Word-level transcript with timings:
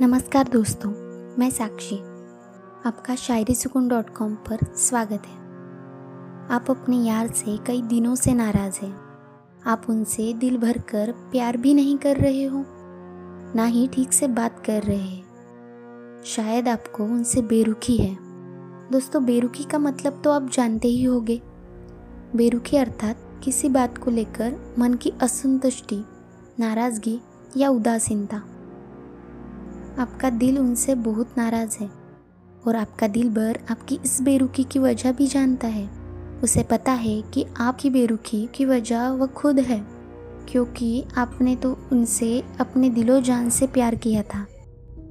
नमस्कार 0.00 0.48
दोस्तों, 0.48 0.90
मैं 1.38 1.50
साक्षी। 1.50 1.96
आपका 2.86 3.14
शायरी 3.14 3.54
सुकून 3.54 3.88
डॉट 3.88 4.10
कॉम 4.10 4.34
पर 4.34 4.58
स्वागत 4.76 5.22
है। 5.26 5.36
आप 6.50 6.64
अपने 6.70 6.96
यार 6.96 7.26
से 7.26 7.56
कई 7.56 7.82
दिनों 7.82 8.14
से 8.14 8.34
नाराज़ 8.34 8.80
हैं। 8.82 9.00
आप 9.66 9.82
उनसे 9.88 10.32
दिल 10.32 10.58
भर 10.58 10.78
कर 10.78 11.12
प्यार 11.12 11.56
भी 11.56 11.74
नहीं 11.74 11.98
कर 11.98 12.16
रहे 12.16 12.44
हो, 12.44 12.64
ना 13.56 13.64
ही 13.64 13.88
ठीक 13.88 14.12
से 14.12 14.28
बात 14.28 14.62
कर 14.66 14.82
रहे 14.82 14.96
हैं। 14.96 16.22
शायद 16.24 16.68
आपको 16.68 17.04
उनसे 17.04 17.42
बेरुखी 17.42 17.96
है। 17.96 18.18
दोस्तों, 18.92 19.24
बेरुखी 19.24 19.64
का 19.64 19.78
मतलब 19.78 20.20
तो 20.24 20.30
आप 20.30 20.50
जानते 20.50 20.88
ही 20.88 21.04
होंगे। 21.04 21.42
बेरुखी 22.36 22.76
अर्थात 22.76 23.40
किसी 23.44 23.68
बात 23.68 23.98
को 23.98 24.10
लेकर 24.10 24.74
मन 24.78 24.94
की 24.94 25.12
असंतुष्टि, 25.22 26.04
नाराज़गी 26.58 27.20
या 27.56 27.68
उदासीनता। 27.68 28.42
आपका 29.98 30.30
दिल 30.30 30.58
उनसे 30.58 30.94
बहुत 30.94 31.34
नाराज़ 31.38 31.76
है 31.80 31.90
और 32.66 32.76
आपका 32.76 33.08
दिल 33.08 33.28
भर 33.28 33.58
आपकी 33.70 33.98
इस 34.04 34.22
बेरुखी 34.22 34.64
की 34.64 34.78
वजह 34.78 35.12
भी 35.12 35.26
जानता 35.26 35.68
है। 35.68 35.88
उसे 36.42 36.62
पता 36.62 36.92
है 36.92 37.22
कि 37.22 37.44
आपकी 37.56 37.90
बेरुखी 37.90 38.48
की 38.54 38.64
वजह 38.64 39.08
वह 39.08 39.26
खुद 39.26 39.58
है, 39.58 39.86
क्योंकि 40.48 41.04
आपने 41.16 41.56
तो 41.56 41.78
उनसे 41.92 42.42
अपने 42.60 42.90
दिलो 42.90 43.20
जान 43.20 43.50
से 43.50 43.66
प्यार 43.66 43.94
किया 43.94 44.22
था। 44.22 44.46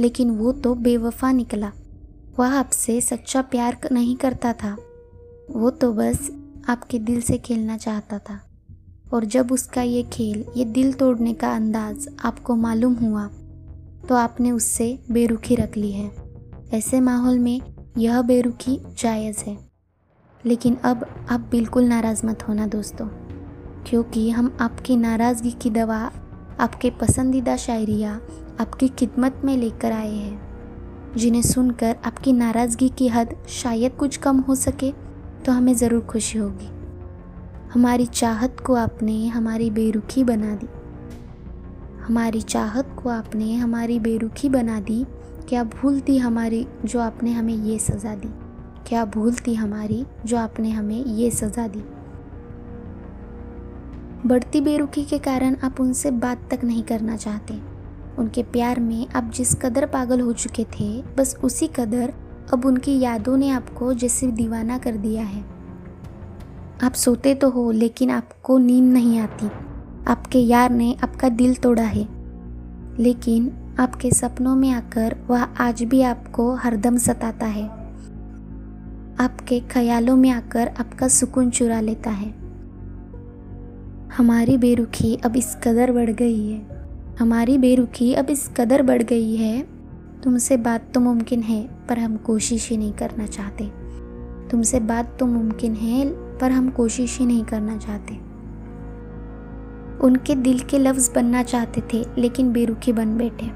लेकिन 0.00 0.30
वो 0.30 0.52
तो 0.52 0.74
बेवफा 0.74 1.32
निकला। 1.32 1.72
वह 2.38 2.54
आपसे 2.54 3.00
सच्चा 3.00 3.42
प्यार 3.42 3.78
नहीं 3.92 4.16
करता 4.16 4.52
था। 4.52 4.76
वो 5.50 5.70
तो 5.70 5.92
बस 5.92 6.30
आपके 6.68 6.98
दिल 6.98 7.20
से 7.20 7.38
खेलना 7.38 7.76
चाहता 7.76 8.18
था। 8.18 8.40
और 9.14 9.24
जब 9.24 9.52
उसका 9.52 9.82
ये 9.82 10.02
खेल, 10.02 10.44
ये 10.56 10.64
दिल 10.64 10.92
तोड़ने 10.92 11.34
का 11.34 11.52
अंदाज 11.52 12.08
आपको 12.24 12.56
मालूम 12.56 12.94
हुआ 12.94 13.28
तो 14.08 14.14
आपने 14.14 14.50
उससे 14.50 14.98
बेरुखी 15.10 15.54
रख 15.54 15.76
ली 15.76 15.90
है। 15.92 16.10
ऐसे 16.74 17.00
माहौल 17.00 17.38
में 17.38 17.60
यह 17.98 18.22
बेरुखी 18.22 18.80
जायज़ 18.98 19.44
है। 19.46 19.58
लेकिन 20.44 20.76
अब 20.84 21.06
आप 21.30 21.48
बिल्कुल 21.50 21.84
नाराज़ 21.84 22.26
मत 22.26 22.48
होना 22.48 22.66
दोस्तों, 22.66 23.06
क्योंकि 23.86 24.28
हम 24.30 24.56
आपकी 24.60 24.96
नाराज़गी 24.96 25.50
की 25.50 25.70
दवा, 25.70 26.10
आपके 26.60 26.90
पसंदीदा 26.90 27.56
शायरिया, 27.56 28.20
आपकी 28.60 28.88
खिदमत 28.88 29.40
में 29.44 29.56
लेकर 29.56 29.92
आए 29.92 30.14
हैं, 30.14 31.14
जिन्हें 31.16 31.42
सुनकर 31.42 31.96
आपकी 32.04 32.32
नाराज़गी 32.32 32.88
की 32.88 33.08
हद 33.08 33.36
शायद 33.48 33.92
कुछ 33.92 34.16
कम 34.16 34.40
हो 34.40 34.54
सके 34.54 34.92
तो 35.44 35.52
हमें 35.52 35.74
ज़रूर 35.74 36.02
खुशी 36.02 36.38
होगी। 36.38 36.70
हमारी 37.72 38.06
चाहत 38.06 38.60
को 38.60 38.74
आपने 38.74 39.26
हमारी 39.26 39.70
बेरुखी 39.70 40.24
बना 40.24 40.54
दी। 40.54 40.68
हमारी 42.08 42.40
चाहत 42.40 42.96
को 43.02 43.08
आपने, 43.08 43.54
हमारी 43.54 44.00
बेरुखी 44.00 44.48
बना 44.48 44.80
दी। 44.80 45.06
क्या 45.48 45.64
भूल 45.64 46.00
थी 46.00 46.18
हमारी 46.18 46.66
जो 46.84 47.00
आपने 47.00 47.32
हमें 47.32 47.54
ये 47.54 47.78
सज़ा 47.78 48.14
दी? 48.14 48.28
क्या 48.86 49.04
भूल 49.04 49.34
थी 49.34 49.54
हमारी 49.54 50.06
जो 50.24 50.36
आपने 50.36 50.70
हमें 50.70 51.04
ये 51.04 51.30
सज़ा 51.30 51.68
दी? 51.68 51.84
बढ़ती 54.28 54.60
बेरुखी 54.60 55.04
के 55.04 55.18
कारण 55.18 55.56
आप 55.62 55.80
उनसे 55.80 56.10
बात 56.10 56.48
तक 56.50 56.64
नहीं 56.64 56.82
करना 56.82 57.16
चाहते। 57.16 57.60
उनके 58.18 58.42
प्यार 58.42 58.80
में 58.80 59.08
आप 59.08 59.30
जिस 59.34 59.54
कदर 59.54 59.86
पागल 59.86 60.20
हो 60.20 60.32
चुके 60.32 60.64
थे, 60.64 61.02
बस 61.02 61.36
उसी 61.44 61.66
कदर 61.66 62.14
अब 62.52 62.64
उनकी 62.64 63.00
यादों 63.00 63.36
ने 63.36 63.50
आपको 63.50 63.94
जैसे 63.94 64.26
दीवाना 64.26 64.78
कर 64.78 64.96
दिया 64.96 65.22
है। 65.22 65.44
आप 66.82 66.92
सोते 66.92 67.34
तो 67.34 67.50
हो, 67.50 67.70
लेकिन 67.70 68.10
आपको 68.10 68.58
नींद 68.58 68.92
नहीं 68.92 69.18
आती। 69.18 69.67
आपके 70.08 70.38
यार 70.38 70.70
ने 70.70 70.96
आपका 71.04 71.28
दिल 71.28 71.54
तोड़ा 71.54 71.82
है। 71.82 72.08
लेकिन 73.02 73.52
आपके 73.78 74.10
सपनों 74.10 74.56
में 74.56 74.70
आकर 74.70 75.16
वह 75.28 75.42
आज 75.42 75.82
भी 75.82 76.02
आपको 76.02 76.54
हरदम 76.54 76.96
सताता 76.96 77.46
है। 77.46 77.64
आपके 79.20 79.60
ख्यालों 79.60 80.16
में 80.16 80.30
आकर 80.30 80.68
आपका 80.80 81.08
सुकून 81.08 81.50
चुरा 81.50 81.80
लेता 81.80 82.10
है। 82.10 82.34
हमारी 84.16 84.58
बेरुखी 84.58 85.16
अब 85.16 85.36
इस 85.36 85.56
कदर 85.64 85.92
बढ़ 85.92 86.10
गई 86.10 86.48
है। 86.48 86.88
हमारी 87.18 87.58
बेरुखी 87.58 88.14
अब 88.14 88.30
इस 88.30 88.50
कदर 88.56 88.82
बढ़ 88.82 89.02
गई 89.02 89.36
है। 89.36 89.66
तुमसे 90.24 90.56
बात 90.56 90.84
तो 90.94 91.00
मुमकिन 91.00 91.42
है, 91.42 91.70
पर 91.88 91.98
हम 91.98 92.16
कोशिश 92.16 92.70
ही 92.70 92.76
नहीं 92.76 92.92
करना 92.92 93.26
चाहते। 93.26 93.64
तुमसे 94.50 94.80
बात 94.80 95.16
तो 95.20 95.26
मुमकिन 95.26 95.74
है, 95.74 96.08
पर 96.38 96.50
हम 96.50 96.70
कोशिश 96.70 97.18
ही 97.18 97.26
नहीं 97.26 97.44
करना 97.44 97.76
चाहते। 97.76 98.27
उनके 100.02 100.34
दिल 100.34 100.58
के 100.58 100.78
लफ्ज़ 100.78 101.14
बनना 101.14 101.42
चाहते 101.42 101.82
थे, 101.92 102.06
लेकिन 102.18 102.52
बेरुखी 102.52 102.92
बन 102.92 103.16
बैठे। 103.16 103.46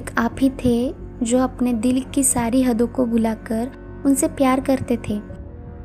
एक 0.00 0.10
आप 0.18 0.36
ही 0.40 0.50
थे 0.50 0.94
जो 1.22 1.38
अपने 1.38 1.72
दिल 1.72 2.00
की 2.00 2.24
सारी 2.24 2.62
हदों 2.62 2.86
को 2.86 3.06
भुलाकर 3.06 3.70
उनसे 4.06 4.28
प्यार 4.28 4.60
करते 4.60 4.98
थे। 5.08 5.20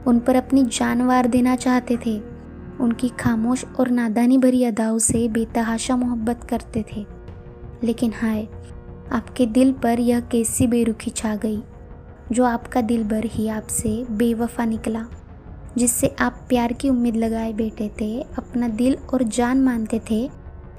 उन 0.07 0.19
पर 0.19 0.35
अपनी 0.35 0.63
जानवार 0.63 1.27
देना 1.27 1.55
चाहते 1.55 1.97
थे। 2.05 2.21
उनकी 2.79 3.09
खामोश 3.09 3.65
और 3.79 3.89
नादानी 3.89 4.37
भरी 4.37 4.63
अदाओं 4.63 4.99
से 4.99 5.27
बेतहाशा 5.27 5.95
मोहब्बत 5.95 6.43
करते 6.49 6.85
थे। 6.95 7.05
लेकिन 7.83 8.13
हाय, 8.21 8.47
आपके 9.11 9.45
दिल 9.45 9.73
पर 9.73 9.99
यह 9.99 10.19
कैसी 10.19 10.67
बेरुखी 10.67 11.11
छा 11.11 11.35
गई, 11.35 11.63
जो 12.31 12.45
आपका 12.45 12.81
दिल 12.81 13.03
भर 13.03 13.25
ही 13.25 13.47
आपसे 13.47 14.05
बेवफा 14.11 14.65
निकला। 14.65 15.05
जिससे 15.77 16.15
आप 16.19 16.45
प्यार 16.49 16.73
की 16.73 16.89
उम्मीद 16.89 17.15
लगाए 17.15 17.53
बैठे 17.53 17.91
थे, 18.01 18.21
अपना 18.21 18.67
दिल 18.67 18.97
और 19.13 19.23
जान 19.23 19.61
मानते 19.61 20.01
थे, 20.11 20.29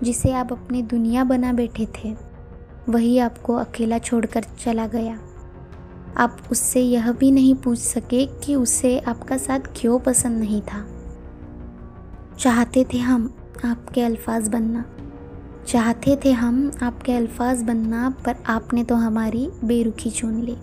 जिसे 0.02 0.32
आप 0.32 0.52
अपनी 0.52 0.82
दुनिया 0.82 1.24
बना 1.24 1.52
बैठे 1.52 1.86
थे। 1.86 2.16
वही 2.88 3.18
आपको 3.18 3.54
अकेला 3.54 3.98
छोड़कर 3.98 4.42
चला 4.42 4.86
गया। 4.86 5.18
आप 6.16 6.38
उससे 6.50 6.80
यह 6.80 7.12
भी 7.12 7.30
नहीं 7.30 7.54
पूछ 7.54 7.78
सके 7.78 8.26
कि 8.26 8.54
उसे 8.54 8.98
आपका 8.98 9.36
साथ 9.36 9.60
क्यों 9.76 9.98
पसंद 9.98 10.38
नहीं 10.38 10.62
था। 10.62 10.86
चाहते 12.38 12.86
थे 12.92 12.98
हम 12.98 13.34
आपके 13.64 14.02
अल्फाज 14.02 14.48
बनना। 14.48 14.84
चाहते 15.66 16.18
थे 16.24 16.32
हम 16.32 16.72
आपके 16.82 17.12
अल्फाज 17.12 17.62
बनना, 17.62 18.10
पर 18.10 18.36
आपने 18.46 18.84
तो 18.84 18.94
हमारी 18.94 19.50
बेरुखी 19.64 20.10
चुन 20.10 20.42
ली। 20.42 20.56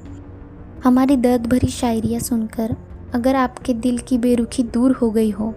हमारी 0.83 1.17
दर्द 1.17 1.47
भरी 1.47 1.67
शायरियाँ 1.67 2.21
सुनकर 2.21 2.75
अगर 3.13 3.35
आपके 3.35 3.73
दिल 3.73 3.97
की 3.99 4.17
बेरुखी 4.17 4.63
दूर 4.63 4.91
हो 4.91 5.09
गई 5.11 5.31
हो 5.31 5.51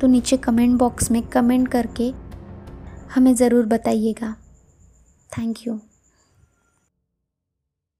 तो 0.00 0.06
नीचे 0.06 0.36
कमेंट 0.36 0.78
बॉक्स 0.78 1.10
में 1.10 1.22
कमेंट 1.22 1.68
करके 1.68 2.12
हमें 3.14 3.34
ज़रूर 3.34 3.66
बताइएगा। 3.66 4.34
Thank 5.30 5.66
you 5.66 5.78